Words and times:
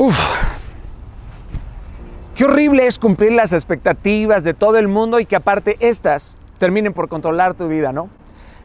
Uf. 0.00 0.18
Qué 2.34 2.46
horrible 2.46 2.86
es 2.86 2.98
cumplir 2.98 3.32
las 3.32 3.52
expectativas 3.52 4.44
de 4.44 4.54
todo 4.54 4.78
el 4.78 4.88
mundo 4.88 5.20
y 5.20 5.26
que 5.26 5.36
aparte 5.36 5.76
estas 5.78 6.38
terminen 6.56 6.94
por 6.94 7.10
controlar 7.10 7.52
tu 7.52 7.68
vida, 7.68 7.92
¿no? 7.92 8.08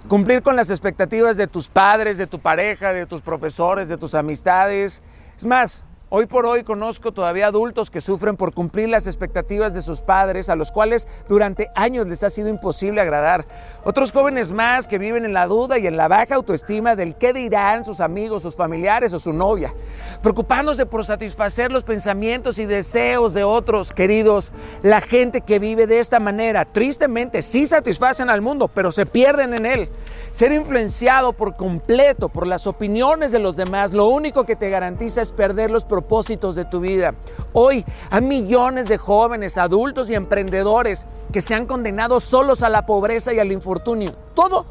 Cumplir 0.07 0.41
con 0.43 0.55
las 0.55 0.69
expectativas 0.69 1.35
de 1.35 1.47
tus 1.47 1.67
padres, 1.67 2.17
de 2.17 2.25
tu 2.25 2.39
pareja, 2.39 2.93
de 2.93 3.05
tus 3.05 3.21
profesores, 3.21 3.89
de 3.89 3.97
tus 3.97 4.15
amistades. 4.15 5.03
Es 5.35 5.45
más, 5.45 5.83
Hoy 6.09 6.27
por 6.27 6.45
hoy 6.45 6.63
conozco 6.63 7.13
todavía 7.13 7.47
adultos 7.47 7.89
que 7.89 7.99
sufren 7.99 8.37
por 8.37 8.53
cumplir 8.53 8.89
las 8.89 9.07
expectativas 9.07 9.73
de 9.73 9.81
sus 9.81 10.03
padres, 10.03 10.49
a 10.49 10.55
los 10.55 10.71
cuales 10.71 11.07
durante 11.27 11.71
años 11.73 12.05
les 12.05 12.23
ha 12.23 12.29
sido 12.29 12.47
imposible 12.47 13.01
agradar. 13.01 13.47
Otros 13.83 14.11
jóvenes 14.11 14.51
más 14.51 14.87
que 14.87 14.99
viven 14.99 15.25
en 15.25 15.33
la 15.33 15.47
duda 15.47 15.79
y 15.79 15.87
en 15.87 15.97
la 15.97 16.07
baja 16.07 16.35
autoestima 16.35 16.95
del 16.95 17.15
qué 17.15 17.33
dirán 17.33 17.85
sus 17.85 18.01
amigos, 18.01 18.43
sus 18.43 18.55
familiares 18.55 19.13
o 19.13 19.19
su 19.19 19.33
novia, 19.33 19.73
preocupándose 20.21 20.85
por 20.85 21.03
satisfacer 21.03 21.71
los 21.71 21.83
pensamientos 21.83 22.59
y 22.59 22.65
deseos 22.65 23.33
de 23.33 23.43
otros. 23.43 23.91
Queridos, 23.91 24.51
la 24.83 25.01
gente 25.01 25.41
que 25.41 25.57
vive 25.57 25.87
de 25.87 26.01
esta 26.01 26.19
manera, 26.19 26.65
tristemente, 26.65 27.41
sí 27.41 27.65
satisfacen 27.65 28.29
al 28.29 28.41
mundo, 28.41 28.67
pero 28.67 28.91
se 28.91 29.07
pierden 29.07 29.55
en 29.55 29.65
él. 29.65 29.89
Ser 30.29 30.51
influenciado 30.51 31.33
por 31.33 31.55
completo 31.55 32.29
por 32.29 32.45
las 32.45 32.67
opiniones 32.67 33.31
de 33.31 33.39
los 33.39 33.55
demás, 33.55 33.91
lo 33.91 34.07
único 34.07 34.43
que 34.43 34.55
te 34.55 34.69
garantiza 34.69 35.23
es 35.23 35.31
perder 35.31 35.71
los 35.71 35.83
propósitos 35.95 36.55
de 36.55 36.65
tu 36.65 36.81
vida. 36.81 37.13
Hoy 37.53 37.85
hay 38.09 38.21
millones 38.21 38.89
de 38.89 38.97
jóvenes, 38.97 39.57
adultos 39.57 40.09
y 40.09 40.13
emprendedores 40.13 41.05
que 41.31 41.41
se 41.41 41.55
han 41.55 41.65
condenado 41.65 42.19
solos 42.19 42.63
a 42.63 42.69
la 42.69 42.85
pobreza 42.85 43.31
y 43.31 43.39
al 43.39 43.49
infortunio. 43.53 44.11
Todo 44.33 44.65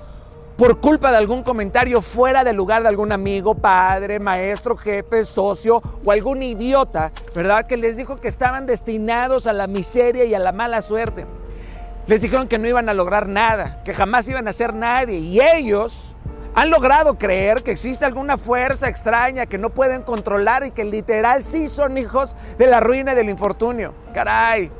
por 0.59 0.81
culpa 0.81 1.11
de 1.11 1.17
algún 1.17 1.43
comentario 1.43 2.03
fuera 2.03 2.45
del 2.45 2.57
lugar 2.57 2.83
de 2.83 2.91
algún 2.91 3.11
amigo, 3.11 3.55
padre, 3.55 4.21
maestro, 4.21 4.77
jefe, 4.77 5.25
socio 5.25 5.83
o 6.05 6.13
algún 6.13 6.43
idiota, 6.43 7.11
¿verdad? 7.35 7.67
Que 7.67 7.79
les 7.79 7.97
dijo 7.97 8.17
que 8.17 8.29
estaban 8.29 8.67
destinados 8.67 9.47
a 9.47 9.55
la 9.55 9.67
miseria 9.67 10.27
y 10.27 10.35
a 10.35 10.39
la 10.39 10.53
mala 10.53 10.83
suerte. 10.83 11.25
Les 12.07 12.21
dijeron 12.21 12.49
que 12.49 12.59
no 12.59 12.69
iban 12.69 12.91
a 12.91 12.95
lograr 12.95 13.29
nada, 13.29 13.83
que 13.83 13.95
jamás 13.95 14.29
iban 14.29 14.47
a 14.47 14.53
ser 14.53 14.75
nadie. 14.75 15.21
Y 15.21 15.41
ellos 15.41 16.15
han 16.55 16.71
logrado 16.71 17.19
creer 17.19 17.63
que 17.63 17.73
existe 17.73 18.05
alguna 18.05 18.37
fuerza 18.37 18.89
extraña 18.89 19.47
que 19.47 19.59
no 19.59 19.71
pueden 19.71 20.03
controlar 20.03 20.65
y 20.65 20.71
que 20.71 20.85
literal 20.85 21.43
sí 21.43 21.69
son 21.69 21.99
hijos 21.99 22.37
de 22.59 22.67
la 22.69 22.81
ruina 22.81 23.13
y 23.13 23.17
del 23.17 23.29
infortunio. 23.29 23.93
Caray. 24.13 24.71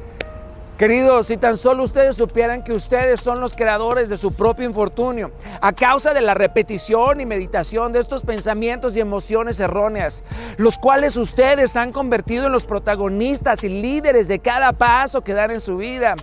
Queridos, 0.79 1.29
si 1.29 1.37
tan 1.37 1.57
solo 1.57 1.85
ustedes 1.85 2.17
supieran 2.17 2.65
que 2.65 2.73
ustedes 2.73 3.21
son 3.21 3.39
los 3.39 3.55
creadores 3.55 4.09
de 4.09 4.17
su 4.17 4.33
propio 4.33 4.67
infortunio, 4.67 5.31
a 5.61 5.73
causa 5.73 6.13
de 6.13 6.21
la 6.21 6.35
repetición 6.35 7.21
y 7.21 7.27
meditación 7.27 7.93
de 7.93 8.01
estos 8.01 8.23
pensamientos 8.23 8.97
y 8.97 9.01
emociones 9.01 9.61
erróneas, 9.61 10.25
los 10.57 10.77
cuales 10.77 11.17
ustedes 11.17 11.77
han 11.77 11.93
convertido 11.93 12.47
en 12.47 12.53
los 12.53 12.67
protagonistas 12.67 13.63
y 13.63 13.69
líderes 13.69 14.27
de 14.27 14.41
cada 14.41 14.73
paso 14.73 15.23
que 15.23 15.33
dan 15.33 15.53
en 15.53 15.61
su 15.61 15.77
vida. 15.77 16.17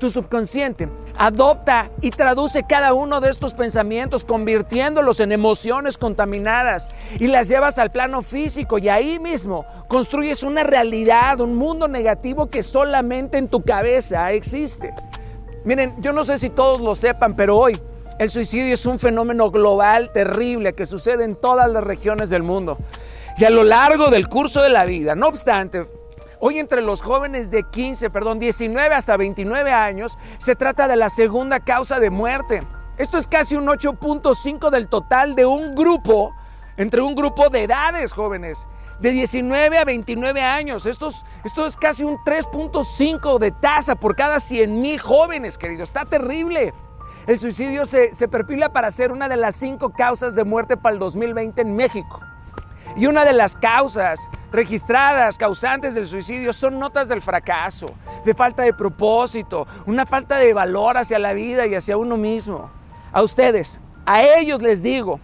Tu 0.00 0.10
subconsciente 0.10 0.88
adopta 1.18 1.90
y 2.00 2.10
traduce 2.10 2.64
cada 2.66 2.94
uno 2.94 3.20
de 3.20 3.28
estos 3.28 3.52
pensamientos, 3.52 4.24
convirtiéndolos 4.24 5.20
en 5.20 5.32
emociones 5.32 5.98
contaminadas 5.98 6.88
y 7.18 7.26
las 7.26 7.46
llevas 7.48 7.78
al 7.78 7.92
plano 7.92 8.22
físico 8.22 8.78
y 8.78 8.88
ahí 8.88 9.18
mismo 9.18 9.66
construyes 9.86 10.42
una 10.42 10.64
realidad, 10.64 11.40
un 11.40 11.56
mundo 11.56 11.88
negativo 11.88 12.48
que 12.48 12.62
solamente 12.62 13.38
en 13.38 13.48
tu 13.48 13.62
cabeza 13.62 13.97
existe. 14.32 14.94
Miren, 15.64 15.94
yo 16.00 16.12
no 16.12 16.24
sé 16.24 16.38
si 16.38 16.50
todos 16.50 16.80
lo 16.80 16.94
sepan, 16.94 17.34
pero 17.34 17.56
hoy 17.56 17.78
el 18.18 18.30
suicidio 18.30 18.74
es 18.74 18.86
un 18.86 18.98
fenómeno 18.98 19.50
global 19.50 20.10
terrible 20.12 20.74
que 20.74 20.86
sucede 20.86 21.24
en 21.24 21.36
todas 21.36 21.70
las 21.70 21.84
regiones 21.84 22.30
del 22.30 22.42
mundo. 22.42 22.78
Y 23.36 23.44
a 23.44 23.50
lo 23.50 23.64
largo 23.64 24.10
del 24.10 24.28
curso 24.28 24.62
de 24.62 24.70
la 24.70 24.84
vida, 24.84 25.14
no 25.14 25.28
obstante, 25.28 25.86
hoy 26.40 26.58
entre 26.58 26.82
los 26.82 27.02
jóvenes 27.02 27.50
de 27.50 27.64
15, 27.64 28.10
perdón, 28.10 28.38
19 28.38 28.94
hasta 28.94 29.16
29 29.16 29.70
años, 29.72 30.18
se 30.38 30.56
trata 30.56 30.88
de 30.88 30.96
la 30.96 31.10
segunda 31.10 31.60
causa 31.60 32.00
de 32.00 32.10
muerte. 32.10 32.62
Esto 32.96 33.18
es 33.18 33.28
casi 33.28 33.54
un 33.54 33.66
8.5 33.66 34.70
del 34.70 34.88
total 34.88 35.34
de 35.36 35.46
un 35.46 35.72
grupo, 35.74 36.34
entre 36.76 37.00
un 37.00 37.14
grupo 37.14 37.48
de 37.50 37.64
edades 37.64 38.12
jóvenes 38.12 38.66
de 39.00 39.12
19 39.12 39.78
a 39.78 39.84
29 39.84 40.42
años. 40.42 40.86
Esto 40.86 41.08
es, 41.08 41.76
casi 41.76 42.04
un 42.04 42.16
3.5 42.18 43.38
de 43.38 43.50
tasa 43.52 43.94
por 43.94 44.16
cada 44.16 44.40
100 44.40 44.80
mil 44.80 44.98
jóvenes, 44.98 45.58
querido. 45.58 45.84
Está 45.84 46.04
terrible. 46.04 46.72
El 47.26 47.38
suicidio 47.38 47.84
se 47.84 48.28
perfila 48.28 48.72
para 48.72 48.90
ser 48.90 49.12
una 49.12 49.28
de 49.28 49.36
las 49.36 49.56
cinco 49.56 49.90
causas 49.90 50.34
de 50.34 50.44
muerte 50.44 50.76
para 50.76 50.94
el 50.94 50.98
2020 50.98 51.60
en 51.60 51.76
México. 51.76 52.20
Y 52.96 53.06
una 53.06 53.24
de 53.24 53.32
las 53.32 53.54
causas 53.54 54.30
registradas 54.50 55.36
causantes 55.36 55.94
del 55.94 56.06
suicidio 56.06 56.52
son 56.52 56.78
notas 56.78 57.08
del 57.08 57.20
fracaso, 57.20 57.90
de 58.24 58.34
falta 58.34 58.62
de 58.62 58.72
propósito, 58.72 59.66
una 59.86 60.06
falta 60.06 60.38
de 60.38 60.54
valor 60.54 60.96
hacia 60.96 61.18
la 61.18 61.32
vida 61.32 61.66
y 61.66 61.74
hacia 61.74 61.96
uno 61.96 62.16
mismo. 62.16 62.70
A 63.12 63.22
ustedes, 63.22 63.80
a 64.06 64.22
ellos 64.22 64.62
les 64.62 64.82
digo, 64.82 65.20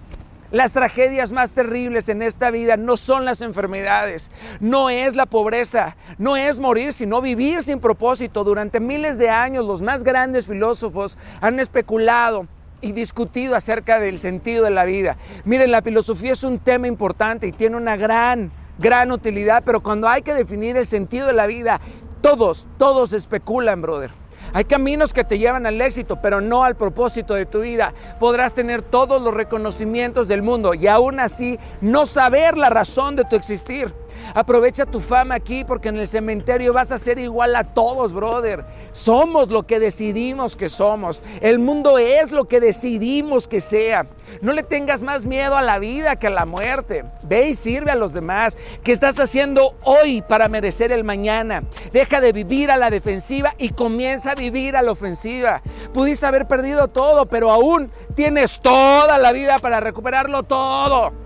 las 0.55 0.71
tragedias 0.71 1.33
más 1.33 1.51
terribles 1.51 2.09
en 2.09 2.23
esta 2.23 2.53
vida 2.53 2.77
no 2.77 2.97
son 2.97 3.25
las 3.25 3.43
enfermedades, 3.43 4.31
no 4.61 4.89
es 4.89 5.17
la 5.17 5.27
pobreza, 5.27 5.97
no 6.17 6.37
es 6.37 6.61
morir, 6.61 6.93
sino 6.93 7.21
vivir 7.21 7.65
sin 7.65 7.81
propósito. 7.81 8.45
Durante 8.45 8.79
miles 8.79 9.19
de 9.19 9.31
años 9.31 9.65
los 9.65 9.83
más 9.83 10.05
grandes 10.05 10.47
filósofos 10.47 11.19
han 11.41 11.59
especulado 11.59 12.47
y 12.81 12.93
discutido 12.93 13.57
acerca 13.57 13.99
del 13.99 14.21
sentido 14.21 14.63
de 14.63 14.71
la 14.71 14.85
vida. 14.85 15.17
Miren, 15.45 15.73
la 15.73 15.83
filosofía 15.83 16.31
es 16.31 16.45
un 16.45 16.61
tema 16.61 16.87
importante 16.87 17.49
y 17.49 17.53
tiene 17.53 17.77
una 17.77 17.97
gran, 17.97 18.53
gran 18.79 19.11
utilidad, 19.11 19.65
pero 19.67 19.83
cuando 19.83 20.09
hay 20.09 20.23
que 20.23 20.35
definir 20.35 20.77
el 20.77 20.87
sentido 20.87 21.27
de 21.27 21.33
la 21.33 21.49
vida, 21.49 21.81
todos, 22.21 22.69
todos 22.79 23.13
especulan, 23.13 23.83
brother. 23.83 24.13
Hay 24.55 24.67
caminos 24.67 25.13
que 25.13 25.25
te 25.25 25.37
llevan 25.37 25.67
al 25.67 25.81
éxito, 25.81 26.23
pero 26.23 26.41
no 26.41 26.63
al 26.63 26.77
propósito 26.77 27.35
de 27.35 27.45
tu 27.45 27.63
vida. 27.63 27.93
Podrás 28.21 28.55
tener 28.55 28.83
todos 28.83 29.21
los 29.21 29.35
reconocimientos 29.35 30.29
del 30.29 30.43
mundo 30.43 30.75
y 30.75 30.87
aún 30.87 31.19
así 31.19 31.59
no 31.81 32.07
saber 32.07 32.57
la 32.57 32.71
razón 32.71 33.17
de 33.17 33.25
tu 33.25 33.35
existir. 33.35 33.93
Aprovecha 34.33 34.87
tu 34.87 35.01
fama 35.01 35.35
aquí 35.35 35.65
porque 35.65 35.89
en 35.89 35.99
el 35.99 36.09
cementerio 36.09 36.73
vas 36.73 36.93
a 36.93 36.99
ser 36.99 37.19
igual 37.19 37.55
a 37.57 37.75
todos, 37.75 38.13
brother. 38.13 38.65
Somos 38.93 39.51
lo 39.51 39.67
que 39.67 39.79
decidimos 39.79 40.57
que 40.57 40.71
somos. 40.71 41.23
El 41.41 41.59
mundo 41.59 41.99
es 41.99 42.33
lo 42.33 42.47
que 42.47 42.61
decidimos 42.61 43.49
que 43.49 43.61
sea. 43.61 44.07
No 44.41 44.53
le 44.53 44.63
tengas 44.63 45.03
más 45.03 45.27
miedo 45.27 45.57
a 45.57 45.63
la 45.63 45.79
vida 45.79 46.17
que 46.17 46.29
a 46.29 46.31
la 46.31 46.47
muerte. 46.47 47.05
Ve 47.23 47.51
y 47.51 47.55
sirve 47.55 47.91
a 47.91 47.97
los 47.97 48.13
demás. 48.13 48.57
¿Qué 48.83 48.93
estás 48.93 49.19
haciendo 49.19 49.77
hoy 49.83 50.23
para 50.23 50.49
merecer 50.49 50.93
el 50.93 51.05
mañana? 51.05 51.65
Deja 51.93 52.21
de 52.21 52.33
vivir 52.33 52.71
a 52.71 52.77
la 52.77 52.91
defensiva 52.91 53.55
y 53.59 53.71
comienza 53.71 54.33
a 54.33 54.35
vivir 54.35 54.77
a 54.77 54.83
la 54.83 54.93
ofensiva. 54.93 55.63
Pudiste 55.93 56.27
haber 56.27 56.47
perdido 56.47 56.89
todo, 56.89 57.27
pero 57.27 57.51
aún 57.51 57.91
tienes 58.15 58.61
toda 58.61 59.19
la 59.19 59.33
vida 59.33 59.59
para 59.59 59.81
recuperarlo 59.81 60.43
todo. 60.43 61.24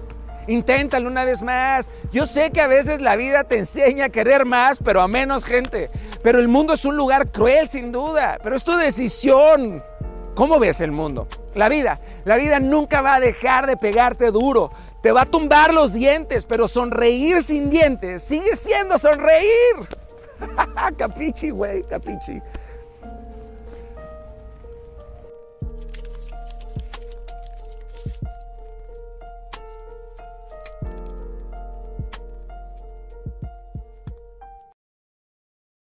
Inténtalo 0.48 1.08
una 1.08 1.24
vez 1.24 1.42
más. 1.42 1.90
Yo 2.10 2.26
sé 2.26 2.50
que 2.50 2.60
a 2.60 2.66
veces 2.66 3.00
la 3.00 3.16
vida 3.16 3.44
te 3.44 3.58
enseña 3.58 4.06
a 4.06 4.08
querer 4.08 4.46
más, 4.46 4.80
pero 4.82 5.02
a 5.02 5.08
menos 5.08 5.44
gente. 5.44 5.90
Pero 6.22 6.40
el 6.40 6.48
mundo 6.48 6.72
es 6.72 6.84
un 6.84 6.96
lugar 6.96 7.30
cruel, 7.30 7.68
sin 7.68 7.92
duda. 7.92 8.38
Pero 8.42 8.56
es 8.56 8.64
tu 8.64 8.76
decisión. 8.76 9.82
¿Cómo 10.34 10.58
ves 10.58 10.80
el 10.80 10.90
mundo? 10.90 11.28
La 11.54 11.68
vida. 11.68 12.00
La 12.24 12.36
vida 12.36 12.60
nunca 12.60 13.02
va 13.02 13.16
a 13.16 13.20
dejar 13.20 13.66
de 13.66 13.76
pegarte 13.76 14.30
duro. 14.30 14.72
Te 15.02 15.12
va 15.12 15.22
a 15.22 15.26
tumbar 15.26 15.74
los 15.74 15.92
dientes, 15.92 16.44
pero 16.46 16.66
sonreír 16.66 17.42
sin 17.42 17.70
dientes 17.70 18.22
sigue 18.22 18.56
siendo 18.56 18.98
sonreír. 18.98 19.76
capichi, 20.96 21.50
güey, 21.50 21.82
capichi. 21.82 22.40